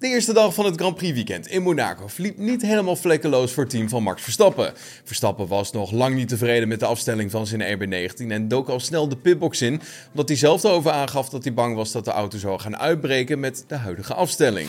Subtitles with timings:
[0.00, 3.62] De eerste dag van het Grand Prix weekend in Monaco verliep niet helemaal vlekkeloos voor
[3.62, 4.72] het team van Max Verstappen.
[5.04, 8.80] Verstappen was nog lang niet tevreden met de afstelling van zijn RB19 en dook al
[8.80, 12.10] snel de pitbox in, omdat hij zelf erover aangaf dat hij bang was dat de
[12.10, 14.68] auto zou gaan uitbreken met de huidige afstelling.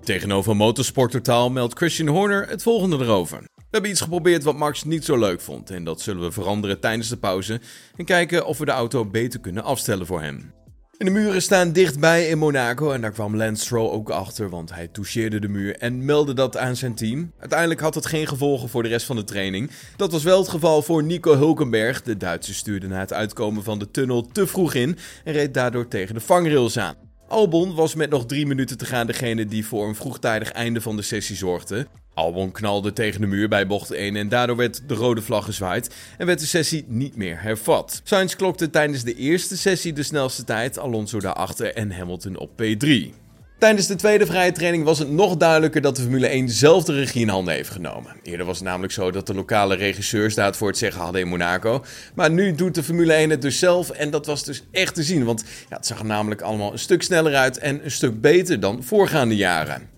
[0.00, 3.38] Tegenover Motorsport Totaal meldt Christian Horner het volgende erover.
[3.54, 6.80] We hebben iets geprobeerd wat Max niet zo leuk vond en dat zullen we veranderen
[6.80, 7.60] tijdens de pauze
[7.96, 10.57] en kijken of we de auto beter kunnen afstellen voor hem.
[10.98, 14.74] En de muren staan dichtbij in Monaco en daar kwam Lance Stroll ook achter, want
[14.74, 17.32] hij toucheerde de muur en meldde dat aan zijn team.
[17.38, 19.70] Uiteindelijk had het geen gevolgen voor de rest van de training.
[19.96, 22.02] Dat was wel het geval voor Nico Hulkenberg.
[22.02, 25.88] De Duitser stuurde na het uitkomen van de tunnel te vroeg in en reed daardoor
[25.88, 27.07] tegen de vangrails aan.
[27.28, 30.96] Albon was met nog drie minuten te gaan degene die voor een vroegtijdig einde van
[30.96, 31.86] de sessie zorgde.
[32.14, 35.94] Albon knalde tegen de muur bij bocht 1 en daardoor werd de rode vlag gezwaaid
[36.18, 38.00] en werd de sessie niet meer hervat.
[38.04, 43.27] Sainz klokte tijdens de eerste sessie de snelste tijd, Alonso daarachter en Hamilton op P3.
[43.58, 46.92] Tijdens de tweede vrije training was het nog duidelijker dat de Formule 1 zelf de
[46.92, 48.16] regie in handen heeft genomen.
[48.22, 51.20] Eerder was het namelijk zo dat de lokale regisseurs daar het voor het zeggen hadden
[51.20, 51.84] in Monaco.
[52.14, 55.02] Maar nu doet de Formule 1 het dus zelf en dat was dus echt te
[55.02, 55.24] zien.
[55.24, 58.60] Want ja, het zag er namelijk allemaal een stuk sneller uit en een stuk beter
[58.60, 59.88] dan voorgaande jaren.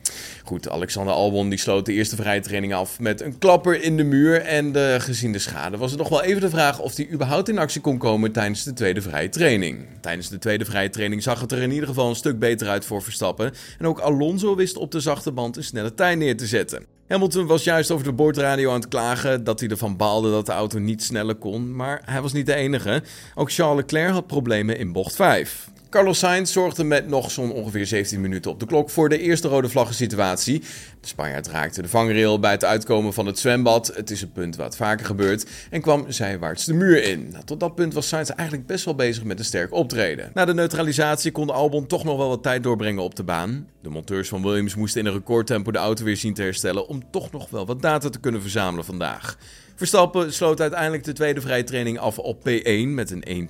[0.45, 4.05] Goed, Alexander Albon die sloot de eerste vrije training af met een klapper in de
[4.05, 4.41] muur.
[4.41, 7.49] En de, gezien de schade was het nog wel even de vraag of hij überhaupt
[7.49, 9.87] in actie kon komen tijdens de tweede vrije training.
[10.01, 12.85] Tijdens de tweede vrije training zag het er in ieder geval een stuk beter uit
[12.85, 13.53] voor Verstappen.
[13.79, 16.87] En ook Alonso wist op de zachte band een snelle tijd neer te zetten.
[17.11, 20.53] Hamilton was juist over de boordradio aan het klagen dat hij ervan baalde dat de
[20.53, 23.03] auto niet sneller kon, maar hij was niet de enige.
[23.35, 25.70] Ook Charles Leclerc had problemen in bocht 5.
[25.91, 29.49] Carlos Sainz zorgde met nog zo'n ongeveer 17 minuten op de klok voor de eerste
[29.49, 30.61] rode vlaggen situatie.
[31.01, 33.93] De Spanjaard raakte de vangrail bij het uitkomen van het zwembad.
[33.95, 35.47] Het is een punt het vaker gebeurt.
[35.71, 37.29] En kwam zijwaarts de muur in.
[37.31, 40.31] Nou, tot dat punt was Sainz eigenlijk best wel bezig met een sterk optreden.
[40.35, 43.67] Na de neutralisatie kon Albon toch nog wel wat tijd doorbrengen op de baan.
[43.83, 47.11] De monteurs van Williams moesten in een recordtempo de auto weer zien te herstellen om
[47.11, 49.39] toch nog wel wat data te kunnen verzamelen vandaag.
[49.75, 53.49] Verstappen sloot uiteindelijk de tweede vrije training af op P1 met een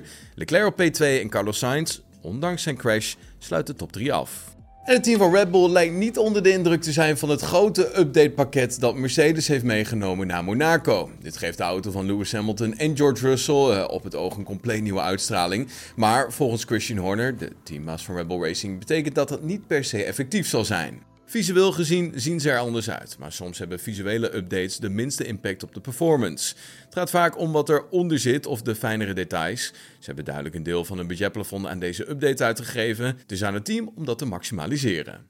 [0.00, 0.06] 1.12.4.
[0.34, 4.54] Leclerc op P2 en Carlos Sainz, ondanks zijn crash, sluit de top 3 af.
[4.84, 7.40] En het team van Red Bull lijkt niet onder de indruk te zijn van het
[7.40, 11.10] grote updatepakket dat Mercedes heeft meegenomen naar Monaco.
[11.20, 14.44] Dit geeft de auto van Lewis Hamilton en George Russell uh, op het oog een
[14.44, 15.68] compleet nieuwe uitstraling.
[15.96, 19.84] Maar volgens Christian Horner, de teammaas van Red Bull Racing, betekent dat dat niet per
[19.84, 21.09] se effectief zal zijn.
[21.30, 25.62] Visueel gezien zien ze er anders uit, maar soms hebben visuele updates de minste impact
[25.62, 26.54] op de performance.
[26.84, 29.66] Het gaat vaak om wat er onder zit of de fijnere details.
[29.98, 33.64] Ze hebben duidelijk een deel van hun budgetplafond aan deze update uitgegeven, dus aan het
[33.64, 35.26] team om dat te maximaliseren.